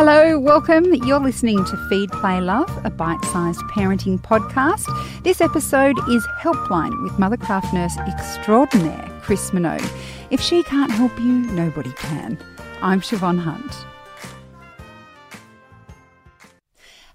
[0.00, 0.94] Hello, welcome.
[0.94, 4.86] You're listening to Feed, Play, Love, a bite sized parenting podcast.
[5.24, 9.90] This episode is Helpline with Mothercraft nurse extraordinaire Chris Minogue.
[10.30, 12.38] If she can't help you, nobody can.
[12.80, 13.74] I'm Siobhan Hunt.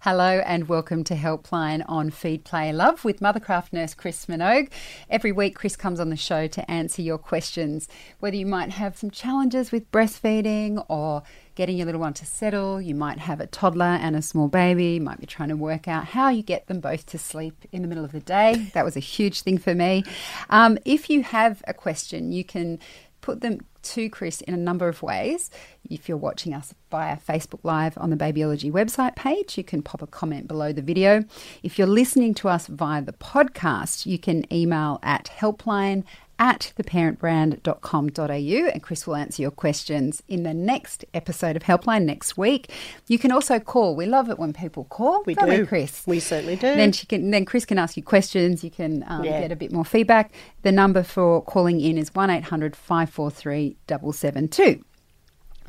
[0.02, 4.70] Hello and welcome to Helpline on Feed Play Love with Mothercraft nurse Chris Minogue.
[5.10, 7.88] Every week, Chris comes on the show to answer your questions,
[8.20, 11.24] whether you might have some challenges with breastfeeding or
[11.56, 12.82] getting your little one to settle.
[12.82, 14.94] You might have a toddler and a small baby.
[14.94, 17.82] You might be trying to work out how you get them both to sleep in
[17.82, 18.72] the middle of the day.
[18.74, 20.04] That was a huge thing for me.
[20.50, 22.80] Um, if you have a question, you can
[23.22, 25.50] put them to Chris in a number of ways.
[25.90, 30.02] If you're watching us via Facebook Live on the Babyology website page, you can pop
[30.02, 31.24] a comment below the video.
[31.64, 36.04] If you're listening to us via the podcast, you can email at helpline
[36.44, 42.38] at theparentbrand.com.au and Chris will answer your questions in the next episode of Helpline next
[42.38, 42.70] week.
[43.08, 43.96] You can also call.
[43.96, 45.24] We love it when people call.
[45.26, 46.04] We do, we, Chris.
[46.06, 46.76] We certainly do.
[46.76, 47.32] Then she can.
[47.32, 48.62] Then Chris can ask you questions.
[48.62, 49.40] You can um, yeah.
[49.40, 50.34] get a bit more feedback.
[50.64, 54.84] The number for calling in is one 543 772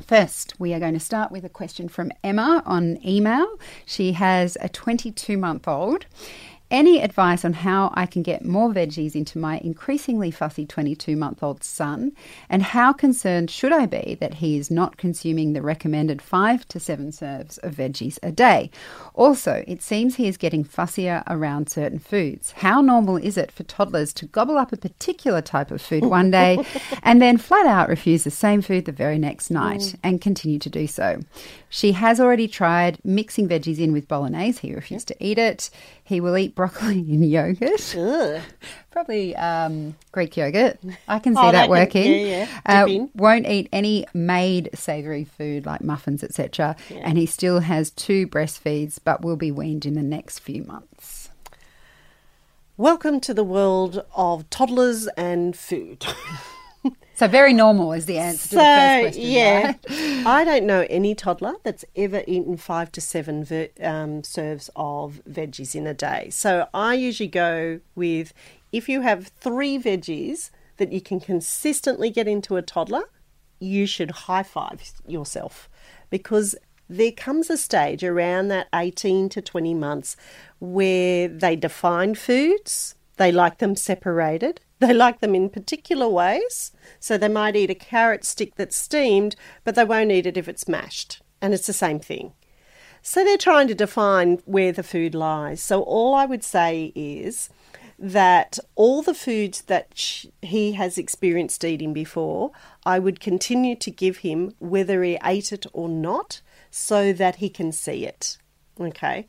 [0.05, 3.47] First, we are going to start with a question from Emma on email.
[3.85, 6.05] She has a 22 month old
[6.71, 11.43] any advice on how I can get more veggies into my increasingly fussy 22 month
[11.43, 12.11] old son?
[12.49, 16.79] And how concerned should I be that he is not consuming the recommended five to
[16.79, 18.71] seven serves of veggies a day?
[19.13, 22.51] Also, it seems he is getting fussier around certain foods.
[22.51, 26.31] How normal is it for toddlers to gobble up a particular type of food one
[26.31, 26.65] day
[27.03, 29.95] and then flat out refuse the same food the very next night mm.
[30.03, 31.21] and continue to do so?
[31.69, 34.65] She has already tried mixing veggies in with bolognese.
[34.65, 35.69] He refused to eat it.
[36.05, 37.95] He will eat broccoli in yogurt.
[37.97, 38.39] Ugh.
[38.91, 40.79] Probably um, Greek yogurt.
[41.07, 42.11] I can see oh, that, that, working.
[42.11, 42.83] Yeah, yeah.
[42.83, 46.75] Uh, won't eat any made savoury food like muffins, etc.
[46.91, 46.97] Yeah.
[46.97, 51.29] And he still has two breastfeeds, but will be weaned in the next few months.
[52.77, 56.05] Welcome to the world of toddlers and food.
[57.15, 59.31] So very normal is the answer so, to the first question.
[59.31, 60.25] Yeah, right?
[60.27, 65.21] I don't know any toddler that's ever eaten five to seven ver- um, serves of
[65.27, 66.29] veggies in a day.
[66.29, 68.33] So I usually go with
[68.73, 73.03] if you have three veggies that you can consistently get into a toddler,
[73.59, 75.69] you should high five yourself
[76.09, 76.55] because
[76.89, 80.17] there comes a stage around that 18 to 20 months
[80.59, 86.71] where they define foods, they like them separated, they like them in particular ways.
[86.99, 90.47] So they might eat a carrot stick that's steamed, but they won't eat it if
[90.47, 91.21] it's mashed.
[91.41, 92.33] And it's the same thing.
[93.01, 95.61] So they're trying to define where the food lies.
[95.61, 97.49] So all I would say is
[97.97, 102.51] that all the foods that he has experienced eating before,
[102.85, 107.49] I would continue to give him whether he ate it or not so that he
[107.49, 108.37] can see it.
[108.79, 109.27] Okay.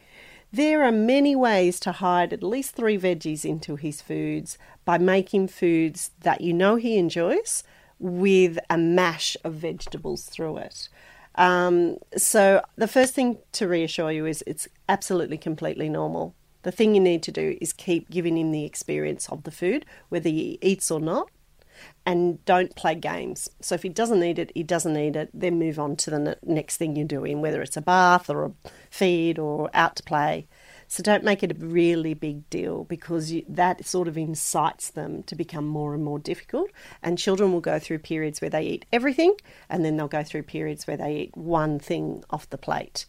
[0.56, 4.56] There are many ways to hide at least three veggies into his foods
[4.86, 7.62] by making foods that you know he enjoys
[7.98, 10.88] with a mash of vegetables through it.
[11.34, 16.34] Um, so, the first thing to reassure you is it's absolutely completely normal.
[16.62, 19.84] The thing you need to do is keep giving him the experience of the food,
[20.08, 21.28] whether he eats or not,
[22.04, 23.48] and don't play games.
[23.60, 25.30] So if he doesn't need it, he doesn't need it.
[25.34, 28.52] Then move on to the next thing you're doing, whether it's a bath or a
[28.90, 30.46] feed or out to play.
[30.88, 35.24] So don't make it a really big deal because you, that sort of incites them
[35.24, 36.70] to become more and more difficult.
[37.02, 39.34] And children will go through periods where they eat everything,
[39.68, 43.06] and then they'll go through periods where they eat one thing off the plate.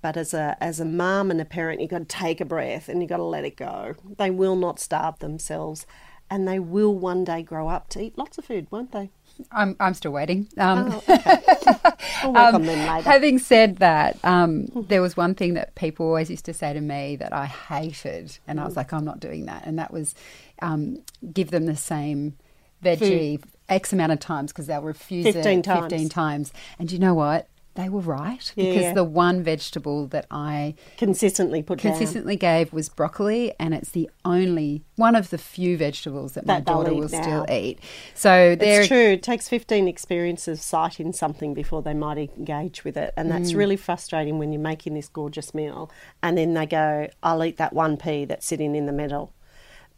[0.00, 2.88] But as a as a mum and a parent, you've got to take a breath
[2.88, 3.94] and you've got to let it go.
[4.16, 5.86] They will not starve themselves
[6.30, 9.10] and they will one day grow up to eat lots of food, won't they?
[9.52, 10.48] I'm, I'm still waiting.
[10.58, 11.42] Um, oh, okay.
[12.24, 13.08] we'll work um, on them later.
[13.08, 16.80] Having said that, um, there was one thing that people always used to say to
[16.80, 18.78] me that I hated, and I was mm.
[18.78, 19.64] like, I'm not doing that.
[19.64, 20.14] And that was
[20.60, 20.98] um,
[21.32, 22.36] give them the same
[22.82, 23.50] veggie Food.
[23.68, 25.92] X amount of times because they'll refuse 15 it times.
[25.92, 26.52] 15 times.
[26.78, 27.48] And you know what?
[27.78, 28.92] They were right yeah, because yeah.
[28.92, 32.58] the one vegetable that I consistently put consistently down.
[32.58, 36.72] gave was broccoli, and it's the only one of the few vegetables that, that my
[36.72, 37.22] daughter will now.
[37.22, 37.78] still eat.
[38.14, 39.10] So it's true.
[39.10, 43.56] It takes fifteen experiences sighting something before they might engage with it, and that's mm.
[43.56, 45.88] really frustrating when you're making this gorgeous meal,
[46.20, 49.32] and then they go, "I'll eat that one pea that's sitting in the middle."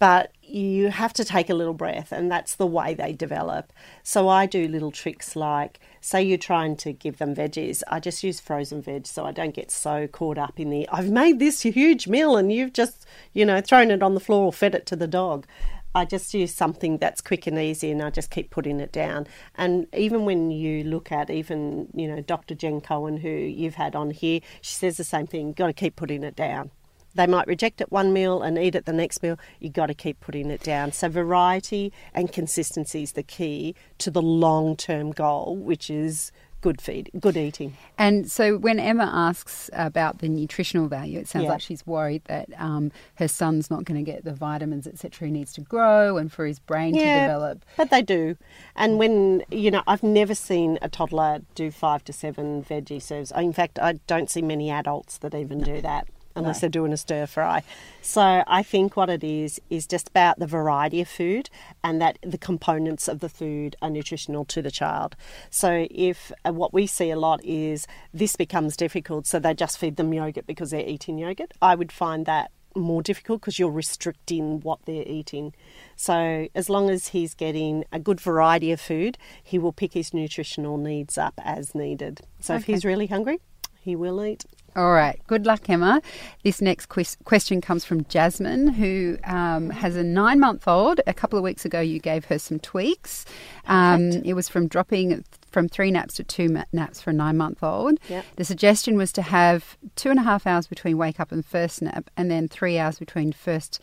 [0.01, 3.71] But you have to take a little breath, and that's the way they develop.
[4.03, 8.25] So I do little tricks like, say you're trying to give them veggies, I just
[8.25, 11.61] use frozen veg so I don't get so caught up in the, I've made this
[11.61, 14.87] huge meal and you've just, you know, thrown it on the floor or fed it
[14.87, 15.47] to the dog.
[15.95, 19.27] I just use something that's quick and easy and I just keep putting it down.
[19.57, 22.55] And even when you look at even, you know, Dr.
[22.55, 25.73] Jen Cohen, who you've had on here, she says the same thing, you've got to
[25.75, 26.71] keep putting it down.
[27.15, 29.39] They might reject it one meal and eat it the next meal.
[29.59, 30.93] You've got to keep putting it down.
[30.93, 36.81] So, variety and consistency is the key to the long term goal, which is good
[36.81, 37.77] feed, good eating.
[37.99, 41.51] And so when Emma asks about the nutritional value, it sounds yeah.
[41.53, 45.29] like she's worried that um, her son's not going to get the vitamins, etc.
[45.29, 47.65] He needs to grow and for his brain yeah, to develop.
[47.77, 48.37] But they do.
[48.77, 53.33] And when you know, I've never seen a toddler do five to seven veggie serves.
[53.33, 56.61] In fact, I don't see many adults that even do that unless no.
[56.61, 57.63] they're doing a stir fry.
[58.03, 61.51] So I think what it is is just about the variety of food
[61.83, 65.17] and that the components of the food are nutritional to the child.
[65.51, 69.79] So if uh, what we see a lot is this becomes difficult, so they just
[69.79, 73.71] feed them yogurt because they're eating yogurt, I would find that more difficult because you're
[73.71, 75.55] restricting what they're eating.
[75.97, 80.15] So, as long as he's getting a good variety of food, he will pick his
[80.15, 82.21] nutritional needs up as needed.
[82.39, 82.61] So, okay.
[82.61, 83.41] if he's really hungry,
[83.81, 84.45] he will eat.
[84.77, 85.21] All right.
[85.27, 86.01] Good luck, Emma.
[86.45, 91.01] This next question comes from Jasmine, who um, has a nine month old.
[91.07, 93.25] A couple of weeks ago, you gave her some tweaks.
[93.67, 97.63] Um, it was from dropping from three naps to two naps for a nine month
[97.63, 97.99] old.
[98.09, 98.25] Yep.
[98.37, 101.83] The suggestion was to have two and a half hours between wake up and first
[101.83, 103.81] nap, and then three hours between first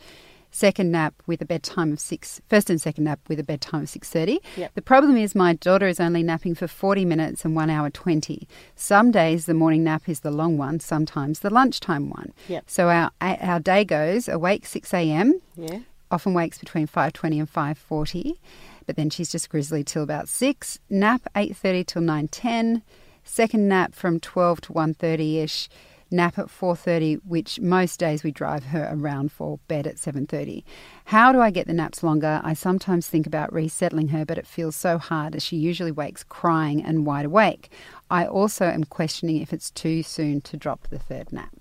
[0.50, 3.88] second nap with a bedtime of six, first and second nap with a bedtime of
[3.88, 4.40] six thirty.
[4.56, 4.74] Yep.
[4.74, 8.48] The problem is my daughter is only napping for forty minutes and one hour twenty.
[8.74, 12.32] Some days the morning nap is the long one, sometimes the lunchtime one.
[12.48, 12.64] Yep.
[12.66, 15.40] So our our day goes awake six a.m.
[15.56, 15.80] Yeah.
[16.10, 18.40] Often wakes between five twenty and five forty,
[18.86, 20.78] but then she's just grizzly till about six.
[20.88, 22.82] Nap eight thirty till nine ten.
[23.24, 25.68] Second nap from twelve to one thirty ish
[26.10, 30.64] nap at 4:30 which most days we drive her around for bed at 7:30.
[31.06, 32.40] How do I get the naps longer?
[32.42, 36.24] I sometimes think about resettling her but it feels so hard as she usually wakes
[36.24, 37.70] crying and wide awake.
[38.10, 41.54] I also am questioning if it's too soon to drop the third nap.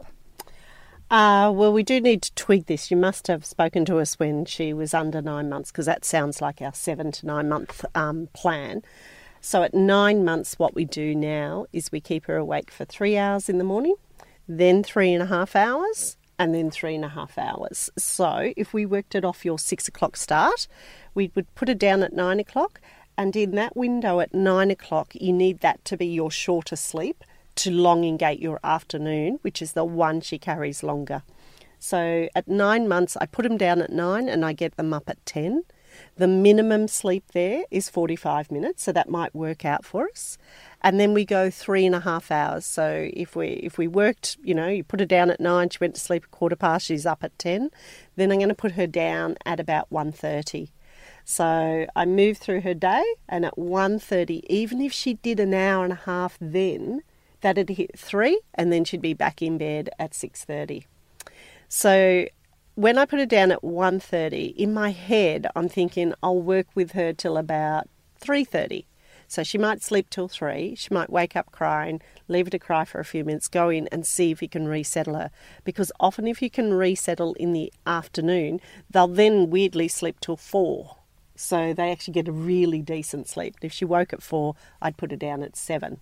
[1.10, 2.92] Uh, well, we do need to tweak this.
[2.92, 6.42] You must have spoken to us when she was under nine months, because that sounds
[6.42, 8.82] like our seven to nine month um, plan.
[9.40, 13.18] So, at nine months, what we do now is we keep her awake for three
[13.18, 13.96] hours in the morning
[14.48, 17.90] then three and a half hours, and then three and a half hours.
[17.98, 20.68] So if we worked it off your six o'clock start,
[21.16, 22.80] we would put it down at nine o'clock,
[23.18, 27.24] and in that window at nine o'clock, you need that to be your shorter sleep
[27.56, 31.24] to elongate your afternoon, which is the one she carries longer.
[31.80, 35.10] So at nine months, I put them down at nine and I get them up
[35.10, 35.64] at 10.
[36.18, 40.38] The minimum sleep there is 45 minutes, so that might work out for us.
[40.82, 42.66] And then we go three and a half hours.
[42.66, 45.80] So if we if we worked, you know, you put her down at nine, she
[45.82, 47.72] went to sleep a quarter past, she's up at ten.
[48.16, 50.70] Then I'm going to put her down at about 1.30.
[51.24, 55.84] So I move through her day, and at 1.30, even if she did an hour
[55.84, 57.02] and a half then,
[57.42, 60.86] that'd hit three, and then she'd be back in bed at 6.30.
[61.68, 62.28] So
[62.76, 66.94] when I put her down at 1.30, in my head, I'm thinking I'll work with
[66.94, 67.90] her till about
[68.22, 68.86] 3.30.
[69.28, 72.86] So she might sleep till 3, she might wake up crying, leave her to cry
[72.86, 75.32] for a few minutes, go in and see if you can resettle her.
[75.64, 80.96] Because often if you can resettle in the afternoon, they'll then weirdly sleep till 4.
[81.36, 83.56] So they actually get a really decent sleep.
[83.62, 86.00] If she woke at 4, I'd put her down at 7.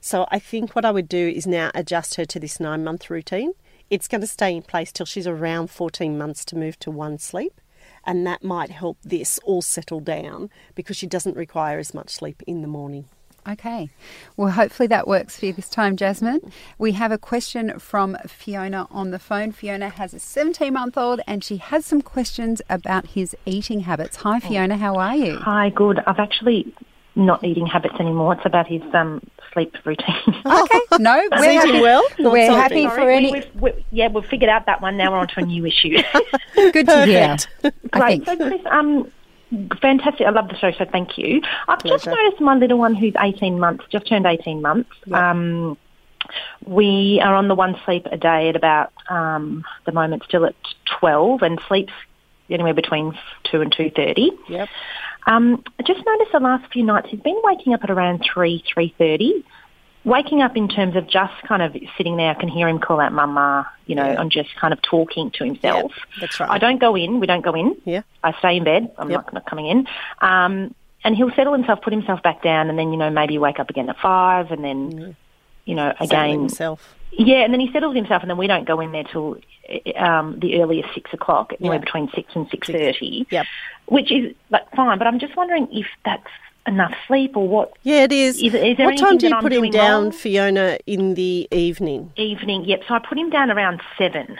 [0.00, 3.08] So I think what I would do is now adjust her to this nine month
[3.08, 3.52] routine
[3.92, 7.18] it's going to stay in place till she's around 14 months to move to one
[7.18, 7.60] sleep.
[8.04, 12.42] And that might help this all settle down because she doesn't require as much sleep
[12.46, 13.06] in the morning.
[13.48, 13.90] Okay.
[14.36, 16.52] Well, hopefully that works for you this time, Jasmine.
[16.78, 19.50] We have a question from Fiona on the phone.
[19.50, 24.16] Fiona has a 17 month old and she has some questions about his eating habits.
[24.16, 24.40] Hi, oh.
[24.40, 24.76] Fiona.
[24.76, 25.38] How are you?
[25.38, 25.98] Hi, good.
[26.06, 26.72] I've actually
[27.14, 28.34] not eating habits anymore.
[28.34, 30.16] It's about his um, sleep routine.
[30.46, 31.80] okay, no, we're happy.
[31.80, 32.02] well.
[32.18, 33.32] we're happy for any.
[33.32, 34.96] We've, we've, yeah, we've figured out that one.
[34.96, 35.98] Now we're on to a new issue.
[36.54, 37.36] Good to hear.
[37.90, 38.24] Great.
[38.24, 39.10] So, Chris, um,
[39.80, 40.26] fantastic.
[40.26, 41.42] I love the show, so thank you.
[41.68, 41.96] I've Pleasure.
[41.96, 44.90] just noticed my little one who's 18 months, just turned 18 months.
[45.06, 45.18] Yep.
[45.18, 45.78] Um,
[46.64, 50.54] we are on the one sleep a day at about um, the moment still at
[51.00, 51.92] 12 and sleeps
[52.48, 54.30] anywhere between 2 and 2.30.
[54.48, 54.68] Yep.
[55.26, 58.62] Um, I just noticed the last few nights he's been waking up at around 3,
[58.76, 59.44] 3.30.
[60.04, 62.98] Waking up in terms of just kind of sitting there, I can hear him call
[62.98, 64.20] out mama, you know, yeah.
[64.20, 65.92] and just kind of talking to himself.
[65.96, 66.50] Yeah, that's right.
[66.50, 67.20] I don't go in.
[67.20, 67.76] We don't go in.
[67.84, 68.02] Yeah.
[68.24, 68.92] I stay in bed.
[68.98, 69.26] I'm yep.
[69.26, 69.86] not, not coming in.
[70.20, 70.74] Um,
[71.04, 73.70] and he'll settle himself, put himself back down, and then, you know, maybe wake up
[73.70, 74.92] again at five, and then...
[74.92, 75.16] Mm
[75.64, 76.94] you know, again, himself.
[77.12, 79.36] Yeah, and then he settles himself, and then we don't go in there till
[79.96, 81.84] um, the earliest six o'clock, anywhere yeah.
[81.84, 83.26] between six and six thirty.
[83.30, 83.46] Yep.
[83.86, 86.26] Which is like fine, but I'm just wondering if that's
[86.66, 87.72] enough sleep or what?
[87.82, 88.36] Yeah, it is.
[88.42, 90.12] Is, is what time do you put him down, wrong?
[90.12, 92.12] Fiona, in the evening?
[92.16, 92.82] Evening, yep.
[92.88, 94.38] So I put him down around seven.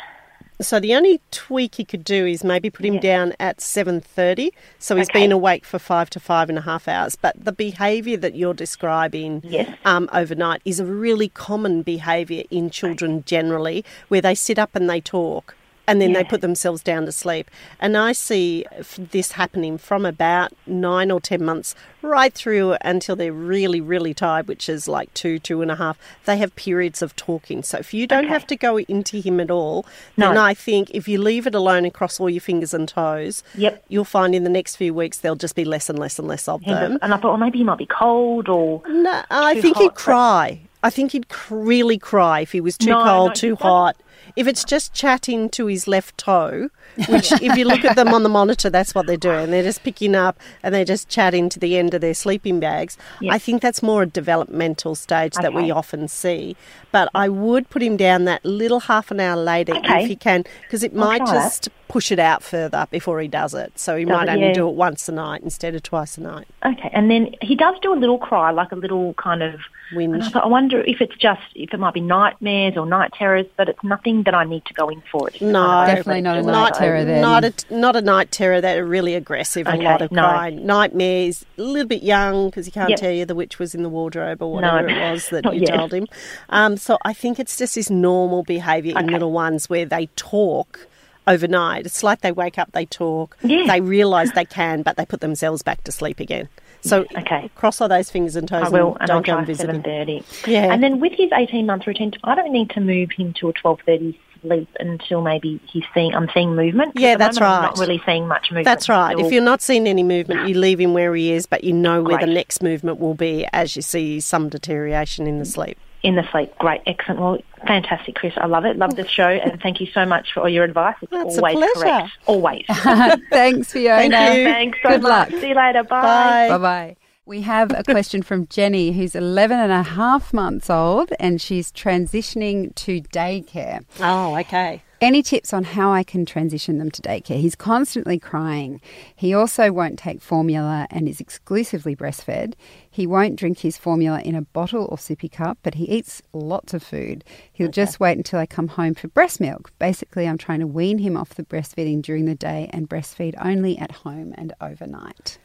[0.62, 4.52] So the only tweak he could do is maybe put him down at seven thirty.
[4.78, 5.20] So he's okay.
[5.20, 7.16] been awake for five to five and a half hours.
[7.16, 9.76] But the behaviour that you're describing yes.
[9.84, 14.88] um, overnight is a really common behaviour in children generally, where they sit up and
[14.88, 15.54] they talk
[15.86, 16.18] and then yeah.
[16.18, 17.50] they put themselves down to sleep.
[17.80, 18.64] And I see
[18.98, 24.48] this happening from about nine or ten months right through until they're really, really tired,
[24.48, 25.98] which is like two, two and a half.
[26.24, 27.62] They have periods of talking.
[27.62, 28.32] So if you don't okay.
[28.32, 29.86] have to go into him at all,
[30.16, 30.28] no.
[30.28, 33.42] then I think if you leave it alone and cross all your fingers and toes,
[33.54, 33.84] yep.
[33.88, 36.48] you'll find in the next few weeks there'll just be less and less and less
[36.48, 36.98] of them.
[37.02, 38.82] And I thought, well, maybe he might be cold or.
[38.88, 40.60] No, I think hot, he'd cry.
[40.82, 43.96] I think he'd really cry if he was too no, cold, no, too hot.
[44.36, 46.70] If it's just chatting to his left toe,
[47.08, 49.50] which if you look at them on the monitor, that's what they're doing.
[49.50, 52.96] They're just picking up and they're just chatting to the end of their sleeping bags.
[53.28, 55.42] I think that's more a developmental stage okay.
[55.42, 56.56] that we often see.
[56.90, 60.04] But I would put him down that little half an hour later okay.
[60.04, 61.72] if you can, because it might just that.
[61.92, 63.78] Push it out further before he does it.
[63.78, 64.52] So he does might it, only yeah.
[64.54, 66.48] do it once a night instead of twice a night.
[66.64, 69.60] Okay, and then he does do a little cry, like a little kind of
[69.92, 70.22] whinge.
[70.22, 73.44] I, thought, I wonder if it's just if it might be nightmares or night terrors,
[73.58, 75.28] but it's nothing that I need to go in for.
[75.28, 77.04] It's no, kind of definitely not a night terror.
[77.04, 78.62] Then not a not a night terror.
[78.62, 79.66] That are really aggressive.
[79.68, 80.22] Okay, a lot of no.
[80.22, 80.64] crying.
[80.64, 81.44] Nightmares.
[81.58, 83.00] A little bit young because he can't Yep.
[83.00, 85.60] tell you the witch was in the wardrobe or whatever No, it was that you
[85.60, 85.76] yet.
[85.76, 86.06] told him.
[86.48, 90.86] Um, so I think it's just his normal behaviour in little ones where they talk
[91.26, 91.86] overnight.
[91.86, 93.64] It's like they wake up, they talk, Yeah.
[93.66, 96.48] they realise they can, but they put themselves back to sleep again.
[96.82, 97.48] So Okay.
[97.54, 99.68] cross all those fingers and toes I will, and and I'll go try and visit
[99.70, 99.76] him.
[99.76, 100.22] seven thirty.
[100.46, 100.72] Yeah.
[100.72, 103.52] And then with his eighteen month routine, I don't need to move him to a
[103.52, 106.94] twelve thirty sleep until maybe he's seeing I'm seeing movement.
[106.96, 107.68] Yeah, that's moment I'm right.
[107.68, 108.64] not really seeing much movement.
[108.64, 109.14] That's right.
[109.14, 111.72] Still- If you're not seeing any movement, you leave him where he is, but you
[111.72, 115.78] know where the next movement will be as you see some deterioration in the sleep.
[116.02, 116.56] In the sleep.
[116.58, 117.20] Great, excellent.
[117.20, 118.32] Well, fantastic, Chris.
[118.36, 118.76] I love it.
[118.76, 120.96] Love the show, and thank you so much for all your advice.
[121.02, 121.72] It's That's a always pleasure.
[121.74, 122.10] correct.
[122.26, 122.64] Always.
[123.30, 124.10] Thanks, Fiona.
[124.10, 124.44] Thank you.
[124.44, 125.30] Thanks so Good much.
[125.32, 125.40] luck.
[125.40, 125.84] See you later.
[125.84, 126.48] Bye.
[126.48, 126.96] Bye bye.
[127.24, 131.70] We have a question from Jenny, who's 11 and a half months old, and she's
[131.70, 133.84] transitioning to daycare.
[134.00, 134.82] Oh, okay.
[135.02, 137.40] Any tips on how I can transition them to daycare?
[137.40, 138.80] He's constantly crying.
[139.16, 142.54] He also won't take formula and is exclusively breastfed.
[142.88, 146.72] He won't drink his formula in a bottle or sippy cup, but he eats lots
[146.72, 147.24] of food.
[147.52, 149.72] He'll just wait until I come home for breast milk.
[149.80, 153.76] Basically, I'm trying to wean him off the breastfeeding during the day and breastfeed only
[153.78, 155.36] at home and overnight.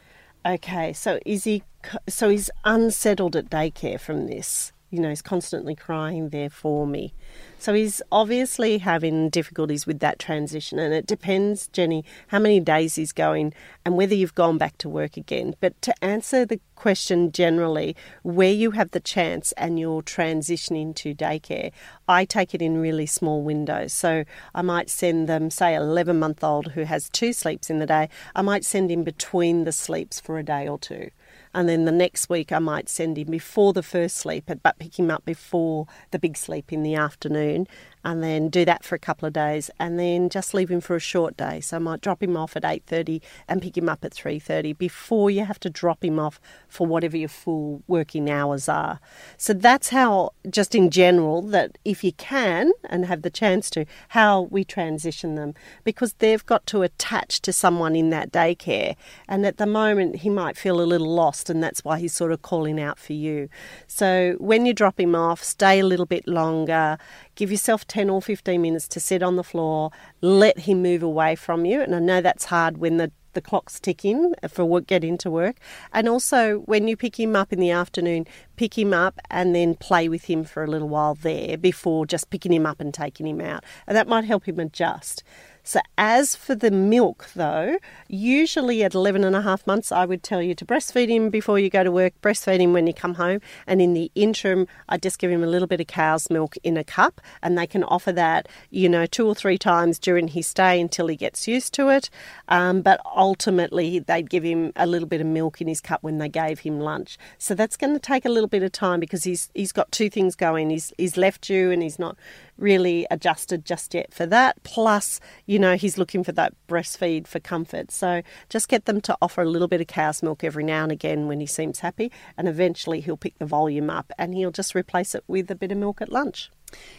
[0.45, 1.63] Okay, so is he?
[2.07, 4.71] So he's unsettled at daycare from this.
[4.89, 7.13] You know, he's constantly crying there for me.
[7.59, 12.95] So he's obviously having difficulties with that transition, and it depends, Jenny, how many days
[12.95, 13.53] he's going
[13.83, 15.55] and whether you've gone back to work again.
[15.59, 21.13] But to answer the question generally, where you have the chance and you're transitioning to
[21.13, 21.71] daycare,
[22.07, 23.91] I take it in really small windows.
[23.91, 24.23] So
[24.55, 27.85] I might send them, say, an 11 month old who has two sleeps in the
[27.85, 31.09] day, I might send him between the sleeps for a day or two.
[31.57, 34.99] And then the next week, I might send him before the first sleep, but pick
[34.99, 37.67] him up before the big sleep in the afternoon,
[38.03, 40.95] and then do that for a couple of days, and then just leave him for
[40.95, 41.59] a short day.
[41.59, 44.39] So I might drop him off at eight thirty and pick him up at three
[44.39, 48.99] thirty before you have to drop him off for whatever your full working hours are.
[49.37, 53.85] So that's how, just in general, that if you can and have the chance to,
[54.09, 58.95] how we transition them because they've got to attach to someone in that daycare,
[59.27, 62.31] and at the moment he might feel a little lost, and that's why he's sort
[62.31, 63.49] of calling out for you.
[63.87, 66.97] So when you drop him off, stay a little bit longer,
[67.37, 71.35] give yourself 10 or 15 minutes to sit on the floor, let him move away
[71.35, 71.79] from you.
[71.79, 75.57] And I know that's hard when the the clock's ticking for work, get into work.
[75.93, 78.25] And also, when you pick him up in the afternoon,
[78.55, 82.31] pick him up and then play with him for a little while there before just
[82.31, 83.63] picking him up and taking him out.
[83.85, 85.23] And that might help him adjust.
[85.67, 90.23] So, as for the milk, though, usually at 11 and a half months, I would
[90.23, 93.15] tell you to breastfeed him before you go to work, breastfeed him when you come
[93.15, 93.41] home.
[93.67, 96.77] And in the interim, I just give him a little bit of cow's milk in
[96.77, 100.47] a cup, and they can offer that, you know, two or three times during his
[100.47, 102.09] stay until he gets used to it.
[102.47, 106.17] Um, but ultimately they'd give him a little bit of milk in his cup when
[106.17, 107.17] they gave him lunch.
[107.37, 110.09] So that's going to take a little bit of time because he's he's got two
[110.09, 110.69] things going.
[110.69, 112.15] He's he's left you and he's not
[112.57, 114.61] really adjusted just yet for that.
[114.63, 117.91] Plus, you know, he's looking for that breastfeed for comfort.
[117.91, 120.91] So just get them to offer a little bit of cow's milk every now and
[120.91, 124.75] again when he seems happy, and eventually he'll pick the volume up and he'll just
[124.75, 126.51] replace it with a bit of milk at lunch.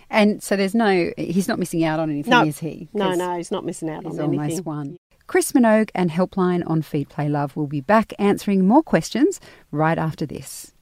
[0.09, 2.89] And so there's no, he's not missing out on anything, no, is he?
[2.95, 4.41] No, no, he's not missing out on anything.
[4.41, 4.99] almost one.
[5.27, 9.99] Chris Minogue and Helpline on Feed Play Love will be back answering more questions right
[9.99, 10.73] after this.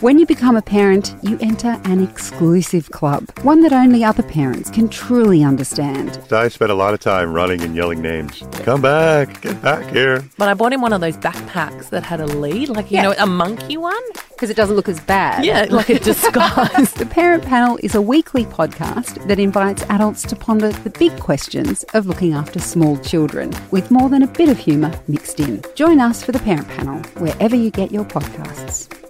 [0.00, 4.70] When you become a parent, you enter an exclusive club, one that only other parents
[4.70, 6.20] can truly understand.
[6.30, 8.44] I spent a lot of time running and yelling names.
[8.62, 10.22] Come back, get back here.
[10.36, 13.02] But I bought him one of those backpacks that had a lead, like, you yeah.
[13.02, 14.00] know, a monkey one.
[14.28, 15.44] Because it doesn't look as bad.
[15.44, 16.92] Yeah, like a disguise.
[16.92, 21.82] the Parent Panel is a weekly podcast that invites adults to ponder the big questions
[21.94, 25.60] of looking after small children, with more than a bit of humour mixed in.
[25.74, 29.07] Join us for the Parent Panel, wherever you get your podcasts.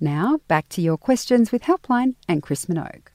[0.00, 3.08] Now, back to your questions with Helpline and Chris Minogue.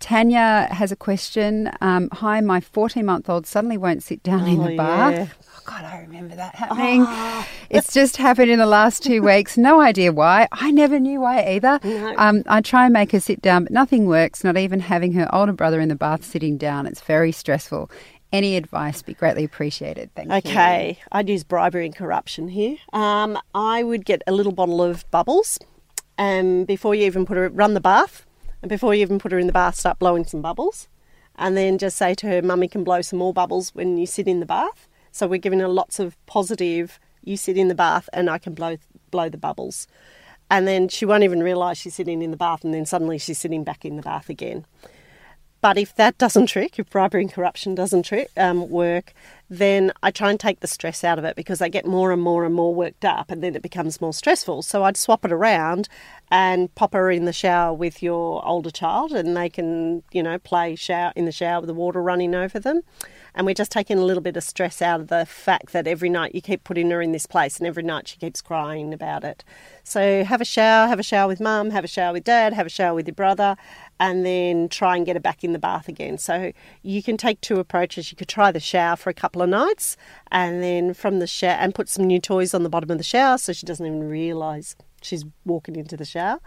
[0.00, 1.70] Tanya has a question.
[1.80, 5.14] Um, Hi, my 14 month old suddenly won't sit down oh, in the bath.
[5.14, 5.26] Yeah.
[5.56, 7.04] Oh, God, I remember that happening.
[7.06, 7.46] Oh.
[7.68, 9.58] It's just happened in the last two weeks.
[9.58, 10.48] No idea why.
[10.50, 11.78] I never knew why either.
[11.84, 12.14] No.
[12.16, 15.28] Um, I try and make her sit down, but nothing works, not even having her
[15.34, 16.86] older brother in the bath sitting down.
[16.86, 17.90] It's very stressful.
[18.32, 20.10] Any advice be greatly appreciated.
[20.14, 20.48] Thank okay.
[20.48, 20.54] you.
[20.54, 22.76] Okay, I'd use bribery and corruption here.
[22.92, 25.58] Um, I would get a little bottle of bubbles
[26.18, 28.26] and before you even put her, run the bath,
[28.60, 30.88] and before you even put her in the bath, start blowing some bubbles,
[31.36, 34.28] and then just say to her, "Mummy can blow some more bubbles when you sit
[34.28, 36.98] in the bath." So we're giving her lots of positive.
[37.24, 38.76] You sit in the bath, and I can blow
[39.10, 39.86] blow the bubbles,
[40.50, 43.38] and then she won't even realise she's sitting in the bath, and then suddenly she's
[43.38, 44.66] sitting back in the bath again.
[45.60, 49.12] But if that doesn't trick, if bribery and corruption doesn't trick, um, work,
[49.50, 52.20] then I try and take the stress out of it because I get more and
[52.20, 54.62] more and more worked up and then it becomes more stressful.
[54.62, 55.88] So I'd swap it around
[56.30, 60.38] and pop her in the shower with your older child and they can, you know,
[60.38, 62.82] play shower in the shower with the water running over them.
[63.34, 66.08] And we're just taking a little bit of stress out of the fact that every
[66.08, 69.24] night you keep putting her in this place and every night she keeps crying about
[69.24, 69.44] it.
[69.84, 72.66] So have a shower, have a shower with mum, have a shower with dad, have
[72.66, 73.56] a shower with your brother,
[74.00, 76.18] and then try and get her back in the bath again.
[76.18, 76.52] So
[76.82, 78.10] you can take two approaches.
[78.10, 79.96] You could try the shower for a couple of nights
[80.30, 83.04] and then from the shower and put some new toys on the bottom of the
[83.04, 86.38] shower so she doesn't even realise she's walking into the shower.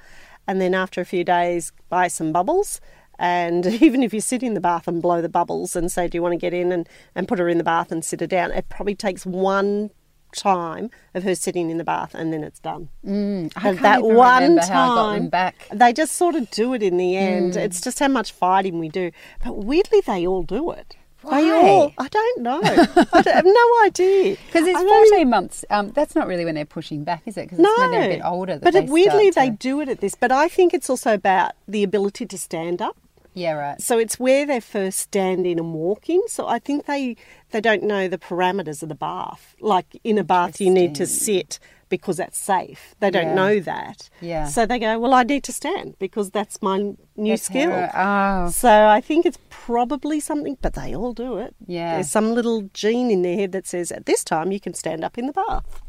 [0.48, 2.80] And then after a few days, buy some bubbles.
[3.20, 6.18] And even if you sit in the bath and blow the bubbles and say, Do
[6.18, 8.28] you want to get in and, and put her in the bath and sit her
[8.28, 8.52] down?
[8.52, 9.92] It probably takes one
[10.32, 12.90] time of her sitting in the bath and then it's done.
[13.06, 15.68] Mm, I that one time, back.
[15.72, 17.54] They just sort of do it in the end.
[17.54, 17.58] Mm.
[17.58, 19.12] It's just how much fighting we do.
[19.44, 20.96] But weirdly, they all do it.
[21.22, 21.42] Why?
[21.42, 22.62] They all, I don't know.
[22.64, 24.38] I, don't have no idea.
[24.48, 25.64] Because it's 14 months.
[25.70, 27.44] Um, that's not really when they're pushing back, is it?
[27.44, 28.60] Because no, when they're a bit older.
[28.62, 29.36] but they weirdly, to...
[29.36, 30.16] they do it at this.
[30.16, 32.98] But I think it's also about the ability to stand up.
[33.34, 33.82] Yeah, right.
[33.82, 36.22] So it's where they're first standing and walking.
[36.28, 37.16] So I think they
[37.52, 39.56] they don't know the parameters of the bath.
[39.62, 41.60] Like in a bath, you need to sit
[41.92, 42.96] because that's safe.
[43.00, 43.34] They don't yeah.
[43.36, 44.10] know that.
[44.22, 44.48] Yeah.
[44.48, 47.90] So they go, well, I need to stand because that's my new that's skill.
[47.94, 48.50] Oh.
[48.50, 51.54] So I think it's probably something, but they all do it.
[51.68, 51.96] Yeah.
[51.96, 55.04] There's some little gene in their head that says at this time you can stand
[55.04, 55.82] up in the bath.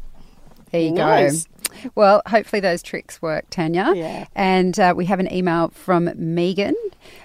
[0.71, 1.45] There you nice.
[1.45, 1.52] go.
[1.95, 3.93] Well, hopefully those tricks work, Tanya.
[3.95, 4.25] Yeah.
[4.35, 6.75] And uh, we have an email from Megan.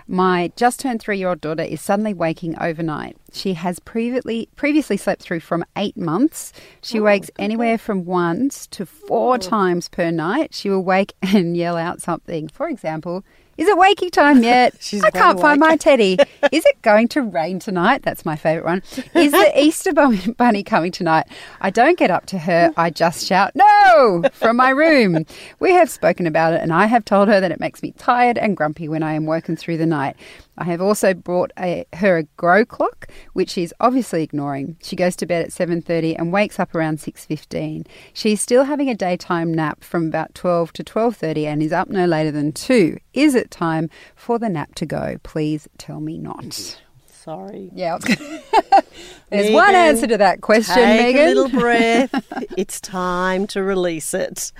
[0.06, 3.16] My just turned three year old daughter is suddenly waking overnight.
[3.32, 6.52] She has previously previously slept through from eight months.
[6.82, 9.38] She oh, wakes anywhere from once to four oh.
[9.38, 10.54] times per night.
[10.54, 12.48] She will wake and yell out something.
[12.48, 13.24] For example,
[13.58, 14.74] is it waking time yet?
[15.04, 16.16] I can't find my teddy.
[16.52, 18.02] Is it going to rain tonight?
[18.02, 18.82] That's my favourite one.
[19.14, 21.26] Is the Easter bunny coming tonight?
[21.60, 22.72] I don't get up to her.
[22.76, 25.26] I just shout, no, from my room.
[25.58, 28.38] We have spoken about it, and I have told her that it makes me tired
[28.38, 30.16] and grumpy when I am working through the night.
[30.58, 34.76] I have also brought a, her a grow clock, which she's obviously ignoring.
[34.82, 37.86] She goes to bed at 7:30 and wakes up around 6:15.
[38.12, 42.06] She's still having a daytime nap from about 12 to 12:30 and is up no
[42.06, 42.98] later than 2.
[43.14, 45.16] Is it time for the nap to go?
[45.22, 46.40] Please tell me not.
[46.44, 46.84] Mm-hmm.
[47.10, 47.70] Sorry.
[47.74, 48.82] Yeah, There's
[49.30, 51.22] Megan, one answer to that question, take Megan.
[51.22, 52.32] a little breath.
[52.56, 54.50] it's time to release it.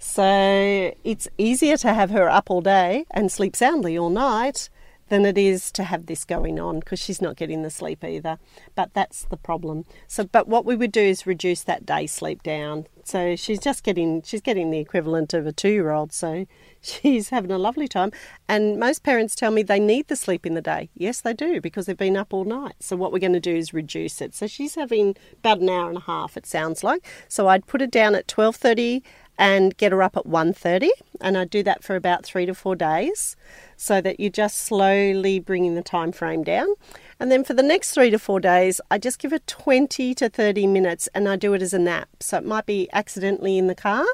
[0.00, 4.68] So it's easier to have her up all day and sleep soundly all night
[5.08, 8.38] than it is to have this going on because she's not getting the sleep either.
[8.74, 9.84] But that's the problem.
[10.06, 12.86] So, but what we would do is reduce that day sleep down.
[13.04, 16.12] So she's just getting she's getting the equivalent of a two year old.
[16.12, 16.46] So
[16.80, 18.12] she's having a lovely time.
[18.48, 20.90] And most parents tell me they need the sleep in the day.
[20.94, 22.74] Yes, they do because they've been up all night.
[22.80, 24.34] So what we're going to do is reduce it.
[24.34, 26.36] So she's having about an hour and a half.
[26.36, 27.04] It sounds like.
[27.28, 29.02] So I'd put it down at twelve thirty
[29.38, 30.88] and get her up at 1.30
[31.20, 33.36] and I do that for about three to four days
[33.76, 36.68] so that you're just slowly bringing the time frame down.
[37.20, 40.28] And then for the next three to four days, I just give her 20 to
[40.28, 42.08] 30 minutes and I do it as a nap.
[42.20, 44.04] So it might be accidentally in the car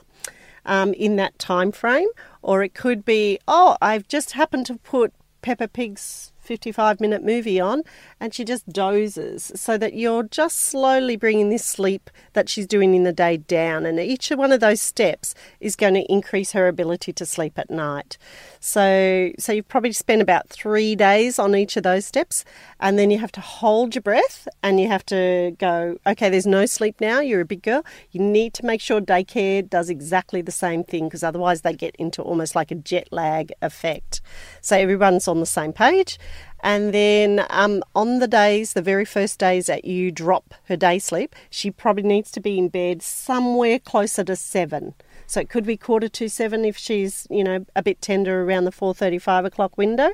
[0.66, 2.08] um, in that time frame,
[2.42, 7.58] or it could be, oh, I've just happened to put Peppa Pig's 55 minute movie
[7.58, 7.82] on
[8.24, 12.94] and she just dozes so that you're just slowly bringing this sleep that she's doing
[12.94, 13.84] in the day down.
[13.84, 17.68] And each one of those steps is going to increase her ability to sleep at
[17.68, 18.16] night.
[18.60, 22.46] So so you've probably spent about 3 days on each of those steps
[22.80, 26.46] and then you have to hold your breath and you have to go okay there's
[26.46, 27.84] no sleep now you're a big girl.
[28.10, 31.94] You need to make sure daycare does exactly the same thing because otherwise they get
[31.96, 34.22] into almost like a jet lag effect.
[34.62, 36.18] So everyone's on the same page
[36.62, 40.98] and then um, on the days, the very first days that you drop her day
[40.98, 44.94] sleep, she probably needs to be in bed somewhere closer to seven.
[45.26, 48.64] So it could be quarter to seven if she's, you know, a bit tender around
[48.64, 50.12] the four thirty five o'clock window,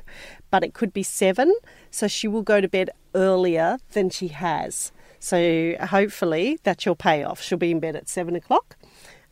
[0.49, 1.53] but it could be seven.
[1.89, 4.91] So she will go to bed earlier than she has.
[5.19, 7.41] So hopefully that's your payoff.
[7.41, 8.77] She'll be in bed at seven o'clock,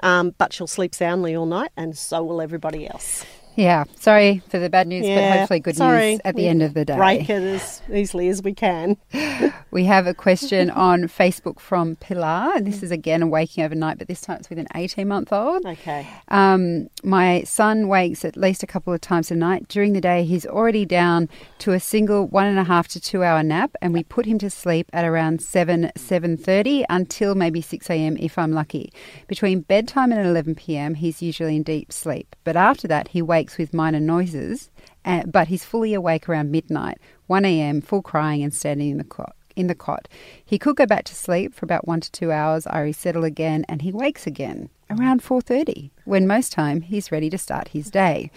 [0.02, 3.26] um, but she'll sleep soundly all night, and so will everybody else.
[3.56, 6.12] Yeah, sorry for the bad news, yeah, but hopefully good sorry.
[6.12, 6.96] news at the we end of the day.
[6.96, 8.96] Break it as easily as we can.
[9.72, 12.62] we have a question on Facebook from Pilar.
[12.62, 15.66] This is again a waking overnight, but this time it's with an 18 month old.
[15.66, 16.08] Okay.
[16.30, 19.68] Um, my son wakes at least a couple of times a night.
[19.68, 21.28] During the day, he's already down
[21.60, 24.40] to a single one and a half to two hour nap, and we put him
[24.40, 28.16] to sleep at around 7, 7.30 until maybe 6 a.m.
[28.20, 28.94] if I'm lucky.
[29.28, 33.39] Between bedtime and 11 p.m., he's usually in deep sleep, but after that, he wakes
[33.58, 34.70] with minor noises,
[35.06, 36.98] uh, but he's fully awake around midnight,
[37.28, 39.36] 1 a.m., full crying and standing in the cot.
[39.56, 40.08] In the cot,
[40.46, 42.68] he could go back to sleep for about one to two hours.
[42.68, 47.38] I resettle again, and he wakes again around 4:30, when most time he's ready to
[47.38, 48.32] start his day.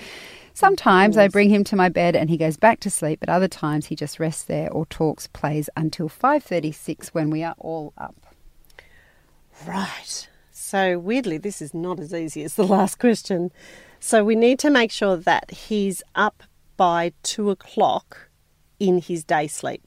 [0.55, 3.49] Sometimes I bring him to my bed and he goes back to sleep, but other
[3.49, 8.35] times he just rests there or talks, plays until 5:36 when we are all up.
[9.67, 10.29] Right.
[10.51, 13.51] So weirdly, this is not as easy as the last question.
[14.05, 16.43] So we need to make sure that he's up
[16.77, 18.31] by two o'clock
[18.81, 19.81] in his day sleep.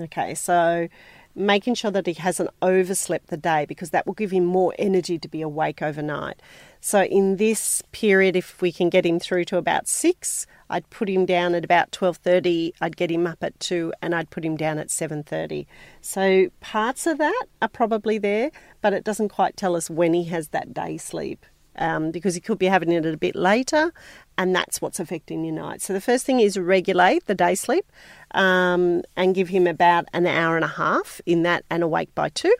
[0.00, 0.88] Okay, so
[1.34, 5.18] making sure that he hasn't overslept the day because that will give him more energy
[5.18, 6.40] to be awake overnight.
[6.80, 11.10] So in this period, if we can get him through to about six, I'd put
[11.10, 12.72] him down at about twelve thirty.
[12.80, 15.66] I'd get him up at two, and I'd put him down at seven thirty.
[16.00, 18.50] So parts of that are probably there,
[18.80, 21.44] but it doesn't quite tell us when he has that day sleep
[21.78, 23.92] um, because you could be having it a bit later,
[24.36, 25.80] and that's what's affecting your night.
[25.80, 27.90] So the first thing is regulate the day sleep
[28.32, 32.28] um, and give him about an hour and a half in that and awake by
[32.28, 32.54] two.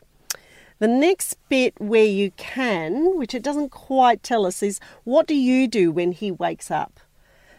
[0.79, 5.35] The next bit where you can, which it doesn't quite tell us, is what do
[5.35, 7.01] you do when he wakes up?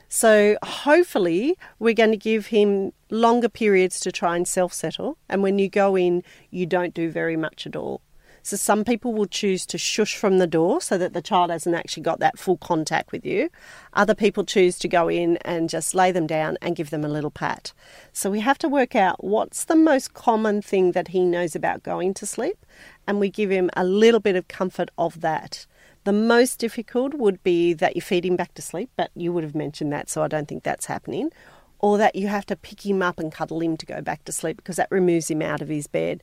[0.08, 5.18] So hopefully we're going to give him longer periods to try and self settle.
[5.28, 8.02] And when you go in, you don't do very much at all.
[8.44, 11.76] So some people will choose to shush from the door so that the child hasn't
[11.76, 13.50] actually got that full contact with you.
[13.94, 17.10] Other people choose to go in and just lay them down and give them a
[17.10, 17.74] little pat.
[18.14, 21.84] So we have to work out what's the most common thing that he knows about
[21.84, 22.66] going to sleep
[23.08, 25.66] and we give him a little bit of comfort of that.
[26.06, 29.44] The most difficult would be that you feed him back to sleep, but you would
[29.44, 31.32] have mentioned that, so I don't think that's happening
[31.80, 34.32] or that you have to pick him up and cuddle him to go back to
[34.32, 36.22] sleep because that removes him out of his bed.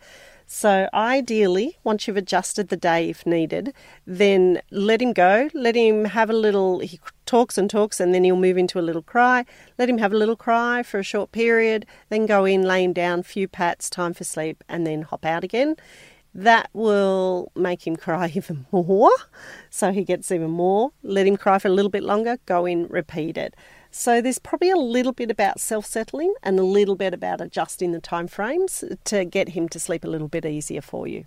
[0.48, 3.74] So, ideally, once you've adjusted the day if needed,
[4.06, 5.50] then let him go.
[5.52, 8.80] Let him have a little, he talks and talks, and then he'll move into a
[8.80, 9.44] little cry.
[9.76, 12.92] Let him have a little cry for a short period, then go in, lay him
[12.92, 15.74] down, few pats, time for sleep, and then hop out again.
[16.32, 19.10] That will make him cry even more.
[19.70, 20.92] So he gets even more.
[21.02, 23.56] Let him cry for a little bit longer, go in, repeat it.
[23.90, 28.00] So there's probably a little bit about self-settling and a little bit about adjusting the
[28.00, 31.26] time frames to get him to sleep a little bit easier for you.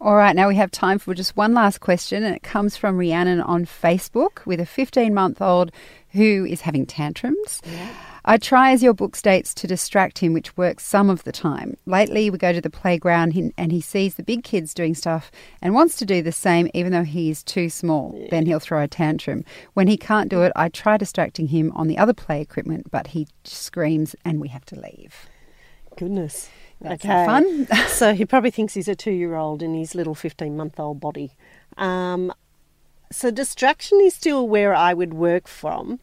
[0.00, 2.96] All right, now we have time for just one last question, and it comes from
[2.96, 5.70] Rhiannon on Facebook with a 15 month old
[6.10, 7.60] who is having tantrums.
[7.64, 7.94] Yeah.
[8.24, 11.76] I try, as your book states, to distract him, which works some of the time.
[11.86, 15.30] Lately, we go to the playground and he sees the big kids doing stuff
[15.62, 18.14] and wants to do the same, even though he is too small.
[18.16, 18.28] Yeah.
[18.30, 19.44] Then he'll throw a tantrum.
[19.74, 23.08] When he can't do it, I try distracting him on the other play equipment, but
[23.08, 25.26] he screams and we have to leave.
[25.96, 26.50] Goodness.
[26.80, 27.26] That's okay.
[27.26, 27.66] fun.
[27.88, 31.00] so he probably thinks he's a two year old in his little 15 month old
[31.00, 31.32] body.
[31.76, 32.32] Um,
[33.12, 36.00] so distraction is still where I would work from.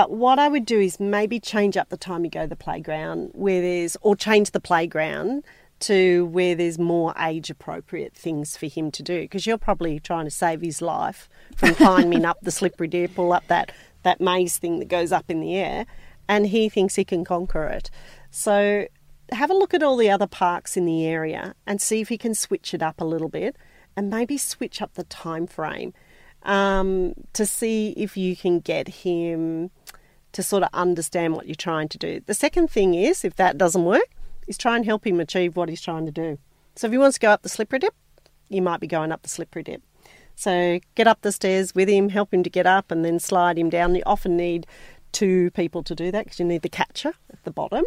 [0.00, 2.56] But what I would do is maybe change up the time you go to the
[2.56, 5.44] playground where there's, or change the playground
[5.80, 9.20] to where there's more age appropriate things for him to do.
[9.20, 13.34] Because you're probably trying to save his life from climbing up the slippery dip or
[13.36, 15.84] up that, that maze thing that goes up in the air.
[16.26, 17.90] And he thinks he can conquer it.
[18.30, 18.86] So
[19.32, 22.16] have a look at all the other parks in the area and see if he
[22.16, 23.54] can switch it up a little bit
[23.98, 25.92] and maybe switch up the time frame
[26.42, 29.70] um, to see if you can get him
[30.32, 32.20] to sort of understand what you're trying to do.
[32.26, 34.08] The second thing is, if that doesn't work,
[34.46, 36.38] is try and help him achieve what he's trying to do.
[36.76, 37.94] So if he wants to go up the slippery dip,
[38.48, 39.82] you might be going up the slippery dip.
[40.36, 43.58] So get up the stairs with him, help him to get up, and then slide
[43.58, 43.94] him down.
[43.94, 44.66] You often need
[45.12, 47.84] two people to do that because you need the catcher at the bottom.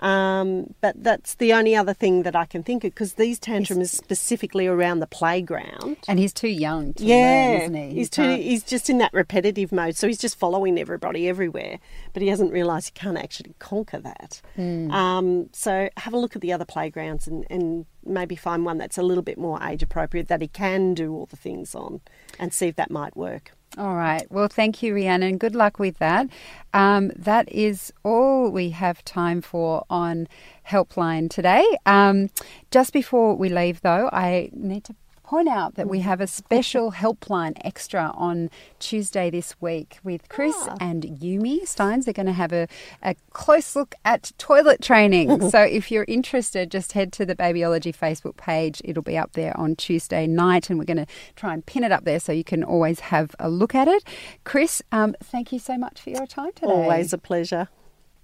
[0.00, 3.90] Um, but that's the only other thing that I can think of because these tantrums
[3.90, 5.98] specifically around the playground.
[6.08, 7.82] And he's too young to yeah, learn, isn't he?
[7.88, 8.34] He's, he's too.
[8.36, 11.78] He's just in that repetitive mode, so he's just following everybody everywhere.
[12.12, 14.40] But he hasn't realised he can't actually conquer that.
[14.56, 14.90] Mm.
[14.90, 18.96] Um, so have a look at the other playgrounds and, and maybe find one that's
[18.96, 22.00] a little bit more age appropriate that he can do all the things on,
[22.38, 23.52] and see if that might work.
[23.78, 24.26] All right.
[24.30, 25.38] Well, thank you, Rhiannon.
[25.38, 26.28] Good luck with that.
[26.74, 30.26] Um, that is all we have time for on
[30.68, 31.64] Helpline today.
[31.86, 32.30] Um,
[32.72, 34.94] just before we leave, though, I need to
[35.30, 40.56] point out that we have a special helpline extra on Tuesday this week with Chris
[40.62, 40.76] ah.
[40.80, 42.04] and Yumi Stynes.
[42.04, 42.66] They're going to have a,
[43.00, 45.48] a close look at toilet training.
[45.54, 48.82] so if you're interested, just head to the Babyology Facebook page.
[48.84, 51.92] It'll be up there on Tuesday night, and we're going to try and pin it
[51.92, 54.02] up there so you can always have a look at it.
[54.42, 56.72] Chris, um, thank you so much for your time today.
[56.72, 57.68] Always a pleasure.